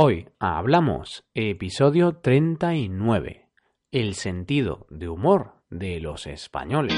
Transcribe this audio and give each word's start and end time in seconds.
Hoy 0.00 0.28
hablamos 0.38 1.24
episodio 1.34 2.18
39, 2.18 3.48
el 3.90 4.14
sentido 4.14 4.86
de 4.90 5.08
humor 5.08 5.54
de 5.70 5.98
los 5.98 6.28
españoles. 6.28 6.94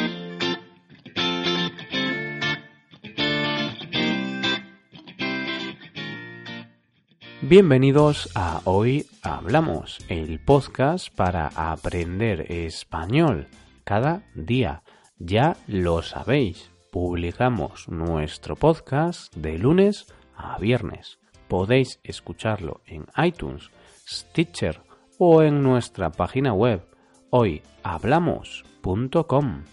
Bienvenidos 7.40 8.28
a 8.34 8.60
Hoy 8.64 9.06
Hablamos, 9.22 10.04
el 10.10 10.38
podcast 10.38 11.08
para 11.08 11.46
aprender 11.54 12.52
español 12.52 13.46
cada 13.84 14.30
día. 14.34 14.82
Ya 15.18 15.56
lo 15.66 16.02
sabéis, 16.02 16.70
publicamos 16.92 17.88
nuestro 17.88 18.56
podcast 18.56 19.34
de 19.34 19.56
lunes 19.56 20.06
a 20.36 20.58
viernes. 20.58 21.19
Podéis 21.50 22.00
escucharlo 22.04 22.80
en 22.86 23.06
iTunes, 23.16 23.70
Stitcher 24.08 24.80
o 25.18 25.42
en 25.42 25.64
nuestra 25.64 26.12
página 26.12 26.52
web 26.52 26.86
hoyhablamos.com. 27.30 29.64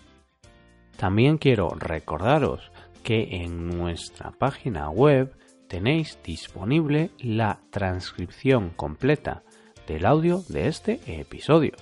También 0.98 1.38
quiero 1.38 1.70
recordaros 1.70 2.72
que 3.04 3.44
en 3.44 3.68
nuestra 3.68 4.32
página 4.32 4.90
web 4.90 5.38
tenéis 5.68 6.18
disponible 6.24 7.12
la 7.20 7.60
transcripción 7.70 8.72
completa 8.72 9.44
del 9.88 10.08
audio 10.08 10.42
de 10.50 10.70
este 10.70 11.00
episodio. 11.06 11.74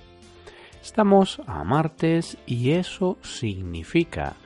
Estamos 0.82 1.40
a 1.46 1.64
martes 1.64 2.36
y 2.44 2.72
eso 2.72 3.16
significa 3.22 4.36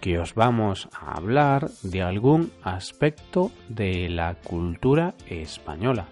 que 0.00 0.18
os 0.18 0.34
vamos 0.34 0.88
a 0.92 1.14
hablar 1.14 1.70
de 1.82 2.02
algún 2.02 2.52
aspecto 2.62 3.50
de 3.68 4.08
la 4.08 4.34
cultura 4.34 5.14
española. 5.28 6.08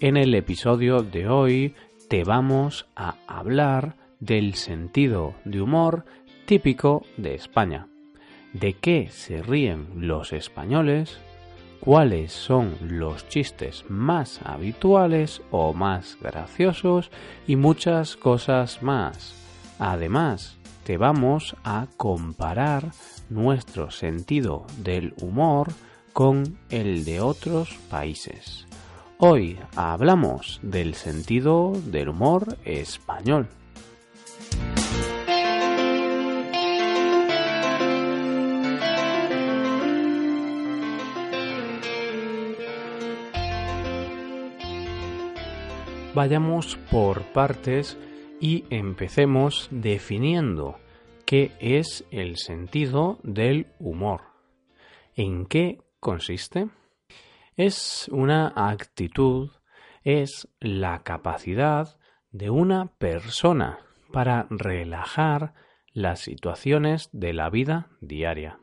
En 0.00 0.16
el 0.16 0.34
episodio 0.34 1.02
de 1.02 1.28
hoy 1.28 1.74
te 2.08 2.24
vamos 2.24 2.86
a 2.96 3.16
hablar 3.26 3.96
del 4.20 4.54
sentido 4.54 5.34
de 5.44 5.60
humor 5.60 6.04
típico 6.46 7.04
de 7.16 7.34
España. 7.34 7.88
¿De 8.52 8.74
qué 8.74 9.08
se 9.10 9.42
ríen 9.42 9.88
los 9.96 10.32
españoles? 10.32 11.18
cuáles 11.82 12.30
son 12.30 12.76
los 12.80 13.28
chistes 13.28 13.84
más 13.88 14.40
habituales 14.44 15.42
o 15.50 15.74
más 15.74 16.16
graciosos 16.20 17.10
y 17.48 17.56
muchas 17.56 18.16
cosas 18.16 18.84
más. 18.84 19.34
Además, 19.80 20.56
te 20.84 20.96
vamos 20.96 21.56
a 21.64 21.86
comparar 21.96 22.92
nuestro 23.30 23.90
sentido 23.90 24.66
del 24.78 25.14
humor 25.20 25.68
con 26.12 26.58
el 26.70 27.04
de 27.04 27.20
otros 27.20 27.74
países. 27.88 28.66
Hoy 29.18 29.58
hablamos 29.76 30.58
del 30.62 30.94
sentido 30.94 31.72
del 31.86 32.08
humor 32.08 32.58
español. 32.64 33.48
Vayamos 46.14 46.76
por 46.90 47.22
partes 47.32 47.96
y 48.42 48.64
empecemos 48.70 49.68
definiendo 49.70 50.80
qué 51.24 51.52
es 51.60 52.04
el 52.10 52.36
sentido 52.36 53.20
del 53.22 53.68
humor. 53.78 54.22
¿En 55.14 55.46
qué 55.46 55.78
consiste? 56.00 56.68
Es 57.56 58.08
una 58.10 58.52
actitud, 58.56 59.50
es 60.02 60.48
la 60.58 61.04
capacidad 61.04 61.96
de 62.32 62.50
una 62.50 62.86
persona 62.98 63.78
para 64.12 64.48
relajar 64.50 65.54
las 65.92 66.18
situaciones 66.18 67.10
de 67.12 67.34
la 67.34 67.48
vida 67.48 67.90
diaria. 68.00 68.58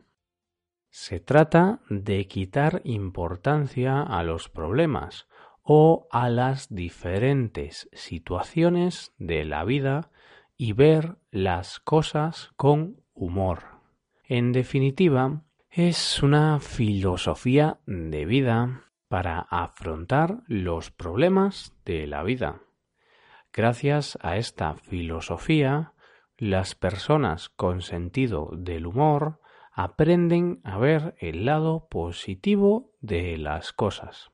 Se 0.90 1.22
trata 1.22 1.80
de 1.90 2.28
quitar 2.28 2.82
importancia 2.84 4.02
a 4.02 4.24
los 4.24 4.50
problemas 4.50 5.30
o 5.72 6.08
a 6.10 6.30
las 6.30 6.74
diferentes 6.74 7.90
situaciones 7.94 9.14
de 9.20 9.46
la 9.46 9.64
vida 9.66 10.10
y 10.58 10.74
ver 10.74 11.20
las 11.30 11.80
cosas 11.80 12.50
con 12.56 13.04
humor. 13.14 13.66
En 14.24 14.52
definitiva, 14.52 15.44
es 15.70 16.24
una 16.24 16.60
filosofía 16.60 17.82
de 17.86 18.26
vida 18.26 18.90
para 19.10 19.42
afrontar 19.42 20.42
los 20.48 20.90
problemas 20.90 21.78
de 21.86 22.08
la 22.08 22.24
vida. 22.24 22.64
Gracias 23.54 24.18
a 24.24 24.38
esta 24.38 24.74
filosofía, 24.74 25.94
las 26.36 26.74
personas 26.74 27.50
con 27.50 27.84
sentido 27.84 28.50
del 28.54 28.88
humor 28.88 29.40
aprenden 29.72 30.62
a 30.64 30.80
ver 30.80 31.14
el 31.20 31.46
lado 31.46 31.88
positivo 31.92 32.92
de 33.02 33.38
las 33.38 33.72
cosas. 33.72 34.32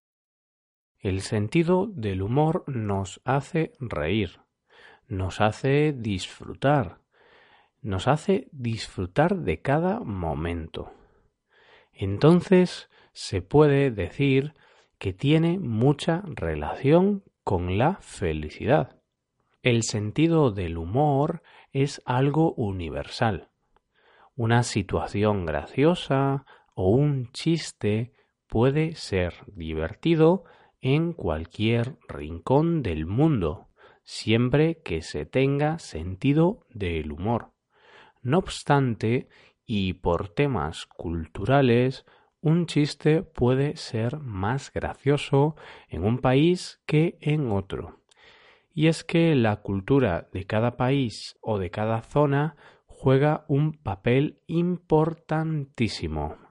El 1.05 1.21
sentido 1.21 1.85
del 1.85 2.23
humor 2.23 2.63
nos 2.65 3.21
hace 3.25 3.73
reír, 3.79 4.39
nos 5.07 5.39
hace 5.39 5.93
disfrutar, 5.93 6.97
nos 7.83 8.07
hace 8.07 8.47
disfrutar 8.51 9.35
de 9.35 9.61
cada 9.61 9.99
momento. 9.99 10.93
Entonces 11.93 12.89
se 13.13 13.43
puede 13.43 13.91
decir 13.91 14.55
que 14.97 15.13
tiene 15.13 15.59
mucha 15.59 16.23
relación 16.25 17.23
con 17.43 17.77
la 17.77 17.97
felicidad. 18.01 18.99
El 19.61 19.83
sentido 19.83 20.49
del 20.49 20.75
humor 20.75 21.43
es 21.71 22.01
algo 22.05 22.53
universal. 22.53 23.49
Una 24.35 24.63
situación 24.63 25.45
graciosa 25.45 26.47
o 26.73 26.89
un 26.89 27.31
chiste 27.31 28.11
puede 28.47 28.95
ser 28.95 29.35
divertido 29.45 30.45
en 30.85 31.13
cualquier 31.13 31.97
rincón 32.07 32.83
del 32.83 33.07
mundo, 33.07 33.69
siempre 34.03 34.83
que 34.83 35.01
se 35.01 35.25
tenga 35.25 35.79
sentido 35.79 36.67
del 36.69 37.11
humor. 37.11 37.53
No 38.21 38.37
obstante, 38.37 39.27
y 39.65 39.93
por 39.93 40.29
temas 40.29 40.85
culturales, 40.85 42.05
un 42.39 42.67
chiste 42.67 43.23
puede 43.23 43.77
ser 43.77 44.19
más 44.19 44.71
gracioso 44.71 45.55
en 45.89 46.03
un 46.03 46.19
país 46.19 46.83
que 46.85 47.17
en 47.19 47.51
otro. 47.51 48.01
Y 48.71 48.85
es 48.85 49.03
que 49.03 49.33
la 49.33 49.63
cultura 49.63 50.29
de 50.33 50.45
cada 50.45 50.77
país 50.77 51.35
o 51.41 51.57
de 51.57 51.71
cada 51.71 52.03
zona 52.03 52.57
juega 52.85 53.43
un 53.47 53.73
papel 53.73 54.39
importantísimo 54.45 56.44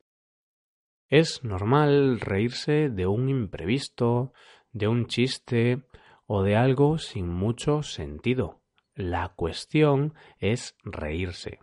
es 1.08 1.44
normal 1.44 2.20
reírse 2.20 2.88
de 2.90 3.06
un 3.06 3.28
imprevisto, 3.28 4.32
de 4.72 4.88
un 4.88 5.06
chiste 5.06 5.82
o 6.26 6.42
de 6.42 6.56
algo 6.56 6.98
sin 6.98 7.28
mucho 7.28 7.82
sentido. 7.82 8.60
La 8.94 9.30
cuestión 9.30 10.14
es 10.38 10.76
reírse. 10.84 11.58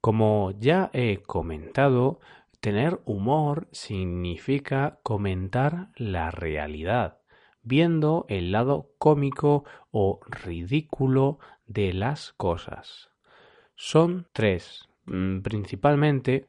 Como 0.00 0.52
ya 0.58 0.90
he 0.92 1.22
comentado, 1.22 2.20
tener 2.60 3.00
humor 3.04 3.68
significa 3.72 5.00
comentar 5.02 5.90
la 5.96 6.30
realidad, 6.30 7.18
viendo 7.62 8.26
el 8.28 8.52
lado 8.52 8.90
cómico 8.98 9.64
o 9.90 10.20
ridículo 10.26 11.38
de 11.66 11.92
las 11.92 12.32
cosas. 12.32 13.10
Son 13.74 14.28
tres, 14.32 14.88
mm, 15.06 15.40
principalmente 15.40 16.48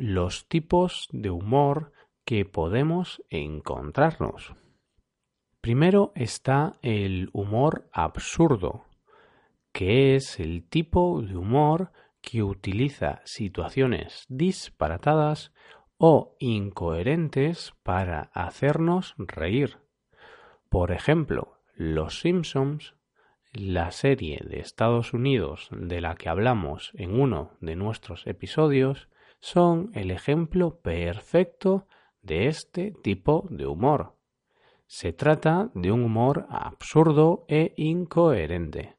los 0.00 0.48
tipos 0.48 1.08
de 1.12 1.30
humor 1.30 1.92
que 2.24 2.46
podemos 2.46 3.22
encontrarnos. 3.28 4.54
Primero 5.60 6.12
está 6.14 6.78
el 6.80 7.28
humor 7.34 7.86
absurdo, 7.92 8.86
que 9.72 10.14
es 10.14 10.40
el 10.40 10.66
tipo 10.66 11.20
de 11.20 11.36
humor 11.36 11.92
que 12.22 12.42
utiliza 12.42 13.20
situaciones 13.26 14.24
disparatadas 14.30 15.52
o 15.98 16.34
incoherentes 16.38 17.74
para 17.82 18.30
hacernos 18.32 19.14
reír. 19.18 19.76
Por 20.70 20.92
ejemplo, 20.92 21.58
Los 21.74 22.20
Simpsons, 22.20 22.94
la 23.52 23.90
serie 23.90 24.40
de 24.48 24.60
Estados 24.60 25.12
Unidos 25.12 25.68
de 25.72 26.00
la 26.00 26.14
que 26.14 26.30
hablamos 26.30 26.90
en 26.94 27.20
uno 27.20 27.50
de 27.60 27.76
nuestros 27.76 28.26
episodios, 28.26 29.10
son 29.40 29.90
el 29.94 30.10
ejemplo 30.10 30.80
perfecto 30.80 31.86
de 32.22 32.46
este 32.46 32.92
tipo 33.02 33.46
de 33.50 33.66
humor. 33.66 34.16
Se 34.86 35.12
trata 35.12 35.70
de 35.74 35.92
un 35.92 36.02
humor 36.02 36.46
absurdo 36.50 37.44
e 37.48 37.72
incoherente, 37.76 38.96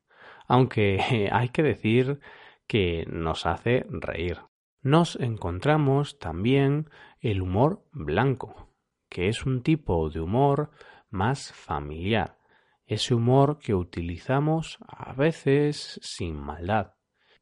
aunque 0.48 1.30
hay 1.32 1.50
que 1.50 1.64
decir 1.64 2.20
que 2.68 3.06
nos 3.08 3.46
hace 3.46 3.86
reír. 3.90 4.40
Nos 4.82 5.16
encontramos 5.18 6.18
también 6.18 6.90
el 7.20 7.42
humor 7.42 7.84
blanco, 7.92 8.70
que 9.10 9.28
es 9.28 9.46
un 9.46 9.62
tipo 9.62 10.10
de 10.10 10.22
humor 10.22 10.72
más 11.10 11.52
familiar, 11.54 12.40
ese 12.86 13.14
humor 13.14 13.60
que 13.60 13.76
utilizamos 13.76 14.80
a 14.88 15.14
veces 15.14 16.00
sin 16.02 16.36
maldad. 16.36 16.94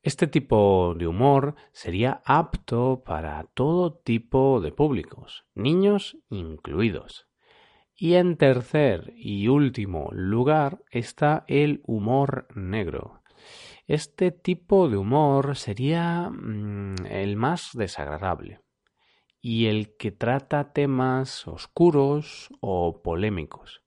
Este 0.02 0.28
tipo 0.28 0.96
de 0.98 1.08
humor 1.08 1.56
sería 1.74 2.22
apto 2.24 3.04
para 3.06 3.44
todo 3.54 3.94
tipo 3.94 4.62
de 4.62 4.72
públicos, 4.72 5.46
niños 5.56 6.18
incluidos. 6.30 7.28
Y 7.96 8.14
en 8.14 8.38
tercer 8.38 9.12
y 9.18 9.50
último 9.50 10.10
lugar 10.14 10.82
está 10.90 11.44
el 11.48 11.82
humor 11.86 12.48
negro. 12.56 13.22
Este 13.88 14.32
tipo 14.32 14.88
de 14.88 14.96
humor 14.96 15.58
sería 15.58 16.30
mm, 16.30 17.06
el 17.10 17.36
más 17.36 17.72
desagradable 17.74 18.62
y 19.42 19.66
el 19.66 19.98
que 19.98 20.12
trata 20.12 20.72
temas 20.72 21.46
oscuros 21.46 22.50
o 22.62 23.02
polémicos. 23.02 23.82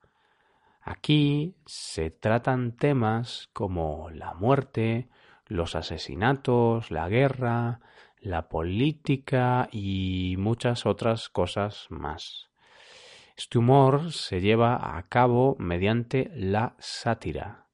Aquí 0.83 1.57
se 1.65 2.11
tratan 2.11 2.77
temas 2.77 3.49
como 3.53 4.11
la 4.11 4.35
muerte, 4.35 5.09
los 5.47 5.75
asesinatos, 5.75 6.91
la 6.91 7.09
guerra, 7.09 7.81
la 8.19 8.49
política 8.49 9.69
y 9.73 10.37
muchas 10.39 10.87
otras 10.87 11.29
cosas 11.29 11.87
más. 11.91 12.51
Este 13.37 13.59
humor 13.59 14.13
se 14.13 14.41
lleva 14.41 14.97
a 14.97 15.03
cabo 15.09 15.57
mediante 15.59 16.31
la 16.35 16.77
sátira. 16.79 17.67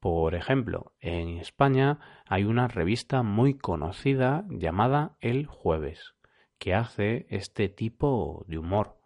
Por 0.00 0.34
ejemplo, 0.34 0.92
en 1.00 1.38
España 1.38 1.98
hay 2.26 2.44
una 2.44 2.68
revista 2.68 3.22
muy 3.22 3.54
conocida 3.54 4.44
llamada 4.48 5.16
El 5.20 5.46
Jueves, 5.46 6.14
que 6.58 6.74
hace 6.74 7.26
este 7.30 7.68
tipo 7.68 8.44
de 8.46 8.58
humor. 8.58 8.98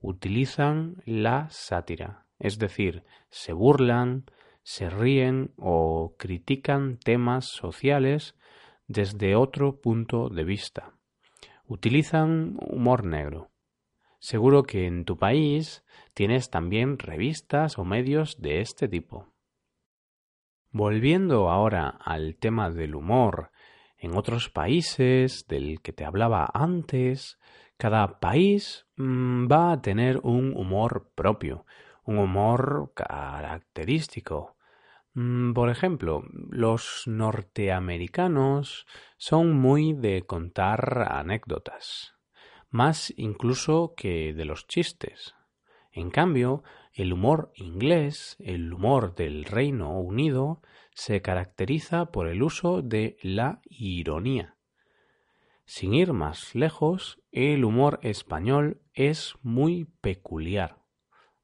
Utilizan 0.00 1.02
la 1.04 1.50
sátira, 1.50 2.24
es 2.38 2.58
decir, 2.58 3.04
se 3.28 3.52
burlan, 3.52 4.24
se 4.70 4.88
ríen 4.88 5.52
o 5.56 6.14
critican 6.16 6.96
temas 6.96 7.46
sociales 7.46 8.36
desde 8.86 9.34
otro 9.34 9.80
punto 9.80 10.28
de 10.28 10.44
vista. 10.44 10.94
Utilizan 11.66 12.56
humor 12.60 13.04
negro. 13.04 13.50
Seguro 14.20 14.62
que 14.62 14.86
en 14.86 15.04
tu 15.04 15.18
país 15.18 15.84
tienes 16.14 16.50
también 16.50 17.00
revistas 17.00 17.78
o 17.78 17.84
medios 17.84 18.40
de 18.40 18.60
este 18.60 18.86
tipo. 18.86 19.26
Volviendo 20.70 21.50
ahora 21.50 21.88
al 21.88 22.36
tema 22.36 22.70
del 22.70 22.94
humor, 22.94 23.50
en 23.98 24.16
otros 24.16 24.50
países 24.50 25.48
del 25.48 25.82
que 25.82 25.92
te 25.92 26.04
hablaba 26.04 26.48
antes, 26.54 27.40
cada 27.76 28.20
país 28.20 28.86
mm, 28.94 29.50
va 29.50 29.72
a 29.72 29.82
tener 29.82 30.20
un 30.22 30.56
humor 30.56 31.10
propio, 31.16 31.66
un 32.04 32.18
humor 32.18 32.92
característico. 32.94 34.54
Mm, 35.14 35.52
por 35.52 35.70
ejemplo, 35.70 36.22
los 36.50 37.04
norteamericanos 37.06 38.86
son 39.16 39.52
muy 39.54 39.92
de 39.92 40.22
contar 40.22 41.08
anécdotas 41.10 42.14
más 42.70 43.12
incluso 43.16 43.94
que 43.96 44.32
de 44.32 44.44
los 44.44 44.66
chistes. 44.66 45.34
En 45.92 46.10
cambio, 46.10 46.62
el 46.94 47.12
humor 47.12 47.52
inglés, 47.56 48.36
el 48.38 48.72
humor 48.72 49.14
del 49.16 49.44
Reino 49.44 49.98
Unido, 50.00 50.62
se 50.94 51.20
caracteriza 51.20 52.12
por 52.12 52.28
el 52.28 52.42
uso 52.42 52.80
de 52.82 53.16
la 53.22 53.60
ironía. 53.64 54.56
Sin 55.64 55.94
ir 55.94 56.12
más 56.12 56.54
lejos, 56.54 57.20
el 57.32 57.64
humor 57.64 57.98
español 58.02 58.80
es 58.94 59.34
muy 59.42 59.86
peculiar. 60.00 60.79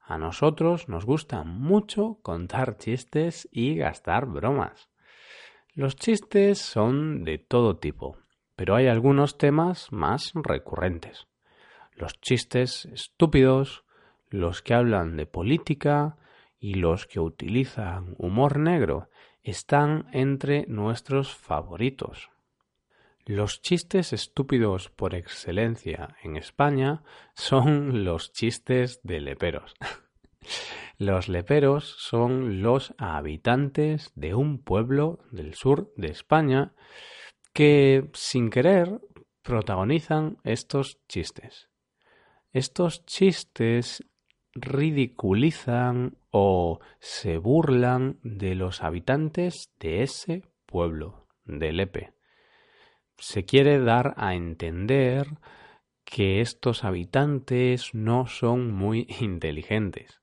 A 0.07 0.17
nosotros 0.17 0.87
nos 0.87 1.05
gusta 1.05 1.43
mucho 1.43 2.19
contar 2.21 2.77
chistes 2.77 3.49
y 3.51 3.75
gastar 3.75 4.25
bromas. 4.25 4.89
Los 5.73 5.97
chistes 5.97 6.59
son 6.59 7.25
de 7.25 7.39
todo 7.39 7.75
tipo, 7.75 8.17
pero 8.55 8.75
hay 8.75 8.87
algunos 8.87 9.37
temas 9.37 9.91
más 9.91 10.31
recurrentes. 10.33 11.27
Los 11.93 12.21
chistes 12.21 12.85
estúpidos, 12.85 13.83
los 14.29 14.61
que 14.61 14.75
hablan 14.75 15.17
de 15.17 15.25
política 15.25 16.15
y 16.57 16.75
los 16.75 17.05
que 17.05 17.19
utilizan 17.19 18.15
humor 18.17 18.59
negro 18.59 19.09
están 19.43 20.07
entre 20.13 20.65
nuestros 20.67 21.35
favoritos. 21.35 22.29
Los 23.27 23.61
chistes 23.61 24.13
estúpidos 24.13 24.89
por 24.89 25.13
excelencia 25.13 26.15
en 26.23 26.37
España 26.37 27.03
son 27.35 28.05
los 28.05 28.31
chistes 28.31 29.01
de 29.03 29.19
leperos. 29.19 29.75
Los 30.97 31.27
leperos 31.27 31.93
son 31.99 32.61
los 32.61 32.95
habitantes 32.97 34.13
de 34.15 34.33
un 34.33 34.63
pueblo 34.63 35.19
del 35.29 35.55
sur 35.55 35.91
de 35.97 36.07
España 36.07 36.73
que 37.53 38.09
sin 38.13 38.49
querer 38.49 39.01
protagonizan 39.41 40.37
estos 40.45 40.97
chistes. 41.09 41.69
Estos 42.53 43.05
chistes 43.05 44.05
ridiculizan 44.53 46.17
o 46.31 46.79
se 47.01 47.37
burlan 47.37 48.19
de 48.23 48.55
los 48.55 48.83
habitantes 48.83 49.73
de 49.79 50.03
ese 50.03 50.43
pueblo, 50.65 51.27
de 51.43 51.73
Lepe. 51.73 52.16
Se 53.17 53.45
quiere 53.45 53.79
dar 53.79 54.13
a 54.17 54.35
entender 54.35 55.27
que 56.05 56.39
estos 56.39 56.83
habitantes 56.83 57.93
no 57.93 58.27
son 58.27 58.71
muy 58.71 59.07
inteligentes. 59.19 60.21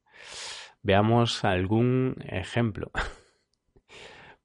Veamos 0.82 1.44
algún 1.44 2.16
ejemplo. 2.24 2.90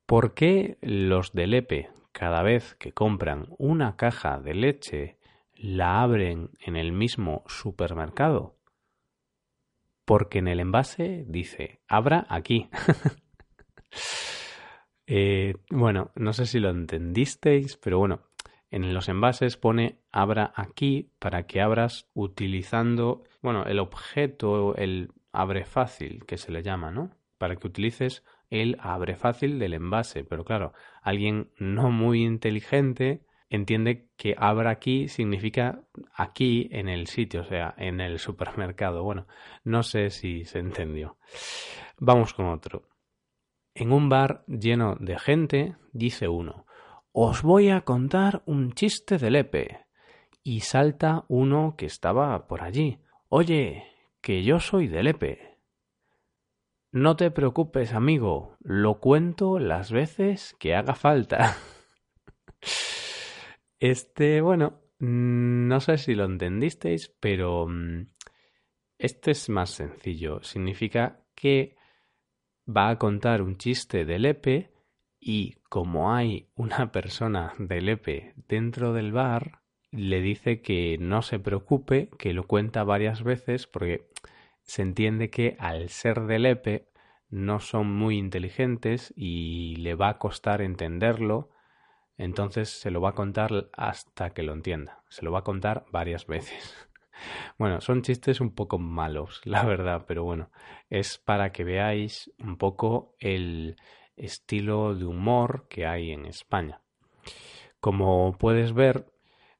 ¿Por 0.05 0.33
qué 0.33 0.77
los 0.81 1.33
de 1.33 1.47
Lepe 1.47 1.89
cada 2.11 2.41
vez 2.41 2.75
que 2.75 2.91
compran 2.91 3.45
una 3.57 3.95
caja 3.95 4.39
de 4.39 4.53
leche 4.55 5.17
la 5.53 6.01
abren 6.01 6.49
en 6.59 6.75
el 6.75 6.91
mismo 6.91 7.43
supermercado? 7.47 8.57
Porque 10.05 10.39
en 10.39 10.47
el 10.47 10.59
envase 10.59 11.25
dice, 11.27 11.81
abra 11.87 12.25
aquí. 12.29 12.69
Eh, 15.11 15.55
bueno, 15.71 16.11
no 16.13 16.33
sé 16.33 16.45
si 16.45 16.59
lo 16.59 16.69
entendisteis, 16.69 17.77
pero 17.77 17.97
bueno, 17.97 18.28
en 18.71 18.93
los 18.93 19.09
envases 19.09 19.57
pone 19.57 19.99
abra 20.11 20.53
aquí 20.55 21.11
para 21.19 21.47
que 21.47 21.61
abras 21.61 22.09
utilizando, 22.13 23.23
bueno, 23.41 23.65
el 23.65 23.79
objeto, 23.79 24.75
el 24.75 25.11
abre 25.31 25.65
fácil 25.65 26.25
que 26.25 26.37
se 26.37 26.51
le 26.51 26.63
llama, 26.63 26.91
¿no? 26.91 27.11
Para 27.37 27.55
que 27.55 27.67
utilices 27.67 28.23
el 28.49 28.77
abre 28.79 29.15
fácil 29.15 29.59
del 29.59 29.73
envase. 29.73 30.23
Pero 30.23 30.43
claro, 30.43 30.73
alguien 31.01 31.51
no 31.57 31.91
muy 31.91 32.23
inteligente 32.23 33.25
entiende 33.49 34.09
que 34.15 34.35
abra 34.37 34.69
aquí 34.69 35.07
significa 35.07 35.81
aquí 36.13 36.69
en 36.71 36.87
el 36.87 37.07
sitio, 37.07 37.41
o 37.41 37.45
sea, 37.45 37.73
en 37.77 37.99
el 37.99 38.19
supermercado. 38.19 39.03
Bueno, 39.03 39.27
no 39.63 39.83
sé 39.83 40.11
si 40.11 40.45
se 40.45 40.59
entendió. 40.59 41.17
Vamos 41.97 42.33
con 42.33 42.47
otro. 42.47 42.83
En 43.73 43.91
un 43.91 44.09
bar 44.09 44.43
lleno 44.47 44.95
de 44.99 45.17
gente, 45.17 45.75
dice 45.93 46.27
uno, 46.27 46.65
os 47.11 47.41
voy 47.41 47.69
a 47.69 47.81
contar 47.81 48.43
un 48.45 48.73
chiste 48.73 49.17
de 49.17 49.31
Lepe. 49.31 49.85
Y 50.43 50.61
salta 50.61 51.25
uno 51.27 51.75
que 51.77 51.85
estaba 51.85 52.47
por 52.47 52.61
allí. 52.61 52.99
Oye, 53.27 53.83
que 54.21 54.43
yo 54.43 54.59
soy 54.59 54.87
de 54.87 55.03
Lepe. 55.03 55.57
No 56.91 57.15
te 57.15 57.29
preocupes, 57.29 57.93
amigo, 57.93 58.57
lo 58.61 58.99
cuento 58.99 59.59
las 59.59 59.91
veces 59.91 60.55
que 60.59 60.73
haga 60.73 60.95
falta. 60.95 61.55
este, 63.79 64.41
bueno, 64.41 64.81
no 64.99 65.79
sé 65.81 65.97
si 65.97 66.15
lo 66.15 66.25
entendisteis, 66.25 67.15
pero 67.19 67.67
mm, 67.67 68.07
este 68.97 69.31
es 69.31 69.49
más 69.49 69.69
sencillo. 69.69 70.41
Significa 70.41 71.23
que 71.35 71.77
va 72.67 72.89
a 72.89 72.97
contar 72.97 73.41
un 73.41 73.57
chiste 73.57 74.05
de 74.05 74.19
Lepe 74.19 74.71
y 75.19 75.55
como 75.69 76.13
hay 76.13 76.47
una 76.55 76.91
persona 76.91 77.53
de 77.57 77.81
Lepe 77.81 78.33
dentro 78.47 78.93
del 78.93 79.11
bar, 79.11 79.61
le 79.91 80.21
dice 80.21 80.61
que 80.61 80.97
no 80.99 81.21
se 81.21 81.39
preocupe, 81.39 82.09
que 82.17 82.33
lo 82.33 82.45
cuenta 82.45 82.83
varias 82.83 83.23
veces 83.23 83.67
porque 83.67 84.07
se 84.63 84.83
entiende 84.83 85.29
que 85.29 85.57
al 85.59 85.89
ser 85.89 86.21
del 86.21 86.45
EPE 86.45 86.89
no 87.29 87.59
son 87.59 87.91
muy 87.91 88.17
inteligentes 88.17 89.13
y 89.15 89.75
le 89.77 89.95
va 89.95 90.09
a 90.09 90.17
costar 90.17 90.61
entenderlo, 90.61 91.49
entonces 92.17 92.69
se 92.69 92.91
lo 92.91 93.01
va 93.01 93.09
a 93.09 93.15
contar 93.15 93.69
hasta 93.73 94.31
que 94.31 94.43
lo 94.43 94.53
entienda. 94.53 95.03
Se 95.09 95.23
lo 95.23 95.31
va 95.31 95.39
a 95.39 95.43
contar 95.43 95.85
varias 95.91 96.27
veces. 96.27 96.75
Bueno, 97.57 97.81
son 97.81 98.01
chistes 98.01 98.39
un 98.39 98.55
poco 98.55 98.79
malos, 98.79 99.41
la 99.43 99.65
verdad, 99.65 100.05
pero 100.07 100.23
bueno, 100.23 100.51
es 100.89 101.17
para 101.17 101.51
que 101.51 101.65
veáis 101.65 102.31
un 102.39 102.55
poco 102.55 103.13
el 103.19 103.75
estilo 104.19 104.95
de 104.95 105.05
humor 105.05 105.67
que 105.69 105.85
hay 105.85 106.11
en 106.11 106.25
España. 106.25 106.81
Como 107.79 108.33
puedes 108.37 108.73
ver, 108.73 109.05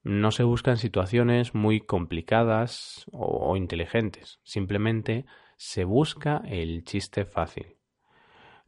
no 0.03 0.31
se 0.31 0.43
buscan 0.43 0.77
situaciones 0.77 1.55
muy 1.55 1.81
complicadas 1.81 3.05
o, 3.11 3.55
inteligentes, 3.57 4.39
simplemente 4.43 5.25
se 5.57 5.83
busca 5.83 6.41
el 6.45 6.83
chiste 6.83 7.25
fácil. 7.25 7.77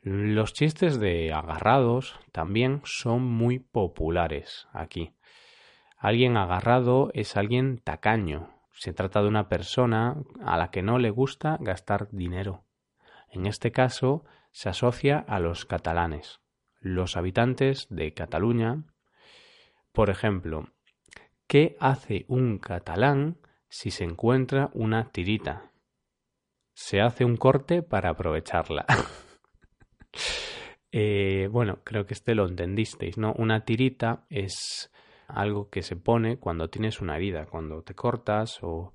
Los 0.02 0.54
chistes 0.54 1.00
de 1.00 1.32
agarrados 1.32 2.20
también 2.32 2.82
son 2.86 3.24
muy 3.24 3.60
populares 3.60 4.68
aquí. 4.74 5.14
Alguien 5.98 6.38
agarrado 6.38 7.12
es 7.14 7.38
alguien 7.38 7.78
tacaño. 7.78 8.50
Se 8.72 8.94
trata 8.94 9.22
de 9.22 9.28
una 9.28 9.48
persona 9.48 10.18
a 10.44 10.58
la 10.58 10.72
que 10.72 10.82
no 10.82 10.98
le 10.98 11.12
gusta 11.12 11.58
gastar 11.60 12.10
dinero. 12.12 12.64
En 13.30 13.46
este 13.46 13.72
caso 13.72 14.26
se 14.52 14.70
asocia 14.70 15.18
a 15.18 15.40
los 15.40 15.66
catalanes, 15.66 16.42
los 16.80 17.16
habitantes 17.16 17.88
de 17.90 18.14
Cataluña. 18.14 18.84
Por 19.92 20.10
ejemplo, 20.10 20.74
¿qué 21.48 21.78
hace 21.80 22.26
un 22.28 22.60
catalán 22.60 23.38
si 23.70 23.92
se 23.92 24.04
encuentra 24.04 24.70
una 24.74 25.12
tirita? 25.12 25.72
Se 26.74 27.02
hace 27.02 27.26
un 27.26 27.38
corte 27.38 27.82
para 27.82 28.10
aprovecharla. 28.10 28.86
Eh, 30.94 31.48
bueno, 31.50 31.80
creo 31.86 32.06
que 32.06 32.14
este 32.14 32.36
lo 32.36 32.46
entendisteis, 32.46 33.18
¿no? 33.18 33.32
Una 33.38 33.64
tirita 33.64 34.26
es 34.30 34.92
algo 35.30 35.70
que 35.70 35.84
se 35.84 35.96
pone 35.96 36.38
cuando 36.38 36.70
tienes 36.70 37.00
una 37.00 37.16
herida, 37.16 37.46
cuando 37.46 37.82
te 37.82 37.96
cortas 37.96 38.60
o, 38.62 38.94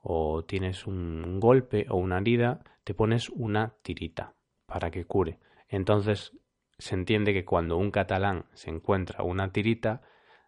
o 0.00 0.44
tienes 0.46 0.88
un 0.88 1.38
golpe 1.38 1.86
o 1.90 1.96
una 1.96 2.18
herida, 2.18 2.58
te 2.82 2.92
pones 2.92 3.28
una 3.28 3.76
tirita 3.82 4.34
para 4.68 4.90
que 4.90 5.06
cure. 5.06 5.40
Entonces 5.68 6.32
se 6.78 6.94
entiende 6.94 7.32
que 7.32 7.44
cuando 7.44 7.76
un 7.76 7.90
catalán 7.90 8.44
se 8.52 8.70
encuentra 8.70 9.24
una 9.24 9.50
tirita, 9.50 10.02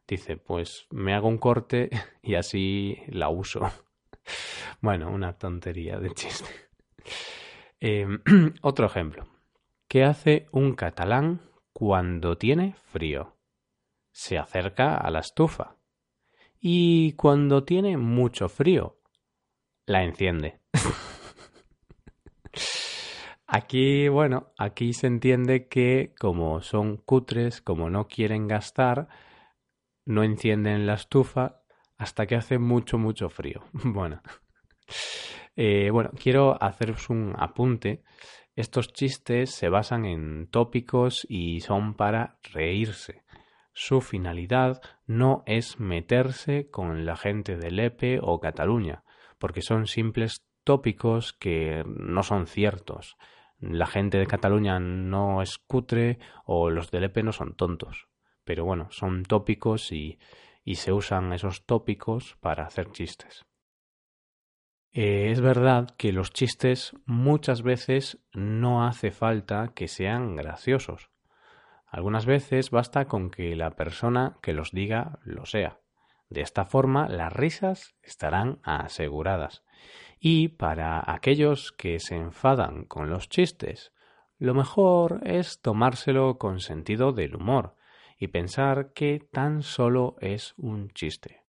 dice, 0.06 0.36
pues 0.36 0.86
me 0.90 1.14
hago 1.14 1.26
un 1.26 1.38
corte 1.38 1.90
y 2.22 2.34
así 2.34 2.98
la 3.08 3.30
uso. 3.30 3.60
bueno, 4.80 5.10
una 5.10 5.36
tontería 5.36 5.98
de 5.98 6.14
chiste. 6.14 6.48
Eh, 7.82 8.06
otro 8.60 8.84
ejemplo. 8.84 9.26
¿Qué 9.88 10.04
hace 10.04 10.48
un 10.52 10.74
catalán 10.74 11.40
cuando 11.72 12.36
tiene 12.36 12.74
frío? 12.92 13.38
Se 14.12 14.36
acerca 14.36 14.98
a 14.98 15.10
la 15.10 15.20
estufa. 15.20 15.76
Y 16.60 17.14
cuando 17.14 17.64
tiene 17.64 17.96
mucho 17.96 18.50
frío, 18.50 19.00
la 19.86 20.04
enciende. 20.04 20.60
Aquí, 23.50 24.08
bueno, 24.08 24.52
aquí 24.58 24.92
se 24.92 25.06
entiende 25.06 25.68
que 25.68 26.14
como 26.18 26.62
son 26.62 26.96
cutres, 26.96 27.60
como 27.60 27.90
no 27.90 28.08
quieren 28.08 28.48
gastar, 28.48 29.08
no 30.04 30.22
encienden 30.22 30.86
la 30.86 30.94
estufa 30.94 31.62
hasta 31.98 32.26
que 32.26 32.36
hace 32.36 32.58
mucho, 32.58 32.98
mucho 32.98 33.28
frío. 33.28 33.62
bueno. 33.72 34.22
Eh, 35.56 35.90
bueno, 35.90 36.10
quiero 36.18 36.62
haceros 36.62 37.10
un 37.10 37.34
apunte 37.38 38.02
estos 38.60 38.92
chistes 38.92 39.52
se 39.52 39.68
basan 39.68 40.04
en 40.04 40.46
tópicos 40.48 41.26
y 41.30 41.60
son 41.60 41.94
para 41.94 42.38
reírse. 42.52 43.22
Su 43.72 44.02
finalidad 44.02 44.82
no 45.06 45.42
es 45.46 45.80
meterse 45.80 46.68
con 46.68 47.06
la 47.06 47.16
gente 47.16 47.56
de 47.56 47.70
Lepe 47.70 48.18
o 48.20 48.38
Cataluña, 48.38 49.02
porque 49.38 49.62
son 49.62 49.86
simples 49.86 50.44
tópicos 50.64 51.32
que 51.32 51.84
no 51.86 52.22
son 52.22 52.46
ciertos. 52.46 53.16
La 53.60 53.86
gente 53.86 54.18
de 54.18 54.26
Cataluña 54.26 54.80
no 54.80 55.42
es 55.42 55.58
cutre 55.58 56.18
o 56.44 56.70
los 56.70 56.90
de 56.90 57.00
Lepe 57.00 57.22
no 57.22 57.32
son 57.32 57.54
tontos. 57.54 58.08
Pero 58.44 58.64
bueno, 58.64 58.88
son 58.90 59.22
tópicos 59.22 59.92
y, 59.92 60.18
y 60.64 60.76
se 60.76 60.92
usan 60.92 61.32
esos 61.32 61.66
tópicos 61.66 62.36
para 62.40 62.64
hacer 62.64 62.90
chistes. 62.90 63.44
Eh, 64.92 65.30
es 65.30 65.40
verdad 65.40 65.90
que 65.96 66.12
los 66.12 66.32
chistes 66.32 66.96
muchas 67.04 67.62
veces 67.62 68.18
no 68.32 68.84
hace 68.86 69.12
falta 69.12 69.72
que 69.74 69.86
sean 69.86 70.34
graciosos. 70.34 71.10
Algunas 71.86 72.26
veces 72.26 72.70
basta 72.70 73.06
con 73.06 73.30
que 73.30 73.54
la 73.54 73.76
persona 73.76 74.38
que 74.42 74.52
los 74.52 74.72
diga 74.72 75.20
lo 75.22 75.46
sea. 75.46 75.80
De 76.28 76.40
esta 76.40 76.64
forma 76.64 77.08
las 77.08 77.32
risas 77.32 77.94
estarán 78.02 78.60
aseguradas. 78.62 79.64
Y 80.22 80.48
para 80.48 81.02
aquellos 81.10 81.72
que 81.72 81.98
se 81.98 82.14
enfadan 82.14 82.84
con 82.84 83.08
los 83.08 83.30
chistes, 83.30 83.90
lo 84.38 84.52
mejor 84.52 85.22
es 85.24 85.62
tomárselo 85.62 86.36
con 86.36 86.60
sentido 86.60 87.12
del 87.12 87.36
humor 87.36 87.74
y 88.18 88.28
pensar 88.28 88.92
que 88.92 89.26
tan 89.32 89.62
solo 89.62 90.16
es 90.20 90.52
un 90.58 90.90
chiste. 90.90 91.46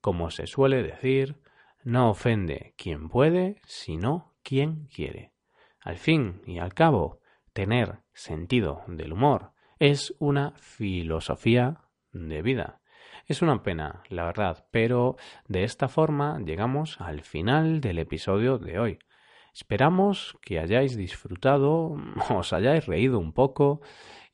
Como 0.00 0.30
se 0.30 0.46
suele 0.46 0.84
decir, 0.84 1.40
no 1.82 2.10
ofende 2.10 2.74
quien 2.76 3.08
puede, 3.08 3.60
sino 3.64 4.34
quien 4.44 4.86
quiere. 4.86 5.32
Al 5.80 5.98
fin 5.98 6.42
y 6.46 6.58
al 6.58 6.74
cabo, 6.74 7.18
tener 7.52 8.02
sentido 8.12 8.84
del 8.86 9.12
humor 9.12 9.52
es 9.80 10.14
una 10.20 10.52
filosofía 10.52 11.80
de 12.12 12.40
vida. 12.40 12.81
Es 13.26 13.40
una 13.40 13.62
pena, 13.62 14.02
la 14.08 14.24
verdad, 14.24 14.66
pero 14.70 15.16
de 15.46 15.64
esta 15.64 15.88
forma 15.88 16.40
llegamos 16.40 17.00
al 17.00 17.22
final 17.22 17.80
del 17.80 17.98
episodio 17.98 18.58
de 18.58 18.78
hoy. 18.78 18.98
Esperamos 19.54 20.36
que 20.42 20.58
hayáis 20.58 20.96
disfrutado, 20.96 21.94
os 22.30 22.52
hayáis 22.52 22.86
reído 22.86 23.18
un 23.18 23.32
poco 23.32 23.80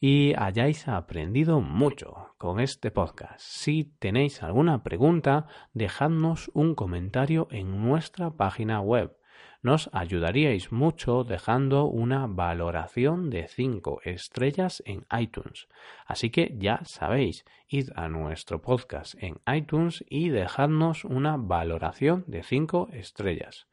y 0.01 0.33
hayáis 0.37 0.89
aprendido 0.89 1.61
mucho 1.61 2.35
con 2.39 2.61
este 2.61 2.91
podcast. 2.91 3.41
Si 3.41 3.85
tenéis 3.99 4.43
alguna 4.43 4.83
pregunta, 4.83 5.47
dejadnos 5.75 6.51
un 6.55 6.75
comentario 6.75 7.49
en 7.51 7.83
nuestra 7.83 8.31
página 8.31 8.81
web. 8.81 9.18
Nos 9.61 9.91
ayudaríais 9.93 10.71
mucho 10.71 11.25
dejando 11.25 11.87
una 11.87 12.27
valoración 12.27 13.29
de 13.29 13.49
5 13.49 14.01
estrellas 14.05 14.83
en 14.87 15.05
iTunes. 15.19 15.69
Así 16.07 16.31
que 16.31 16.55
ya 16.59 16.81
sabéis, 16.85 17.45
id 17.67 17.91
a 17.97 18.09
nuestro 18.09 18.63
podcast 18.63 19.15
en 19.23 19.41
iTunes 19.53 20.05
y 20.09 20.29
dejadnos 20.29 21.05
una 21.05 21.37
valoración 21.37 22.25
de 22.29 22.43
5 22.43 22.91
estrellas. 22.93 23.67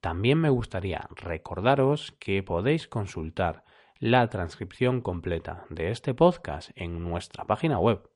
También 0.00 0.38
me 0.38 0.50
gustaría 0.50 1.08
recordaros 1.16 2.12
que 2.18 2.42
podéis 2.42 2.88
consultar 2.88 3.64
la 3.98 4.28
transcripción 4.28 5.00
completa 5.00 5.64
de 5.70 5.90
este 5.90 6.12
podcast 6.12 6.70
en 6.74 7.02
nuestra 7.02 7.44
página 7.44 7.78
web 7.78 8.12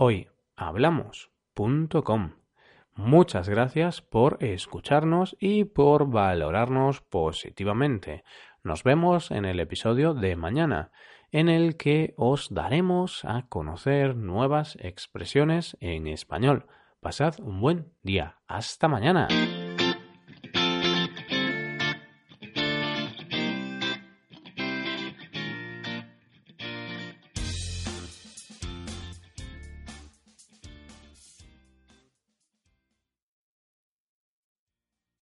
hoyhablamos.com. 0.00 2.32
Muchas 2.94 3.48
gracias 3.48 4.02
por 4.02 4.36
escucharnos 4.40 5.36
y 5.38 5.64
por 5.64 6.10
valorarnos 6.10 7.00
positivamente. 7.00 8.24
Nos 8.62 8.82
vemos 8.84 9.30
en 9.30 9.44
el 9.44 9.60
episodio 9.60 10.12
de 10.12 10.36
mañana, 10.36 10.90
en 11.30 11.48
el 11.48 11.76
que 11.76 12.14
os 12.16 12.52
daremos 12.52 13.24
a 13.24 13.46
conocer 13.48 14.16
nuevas 14.16 14.76
expresiones 14.80 15.76
en 15.80 16.06
español. 16.06 16.66
Pasad 17.00 17.40
un 17.40 17.60
buen 17.60 17.92
día. 18.02 18.36
Hasta 18.46 18.88
mañana. 18.88 19.28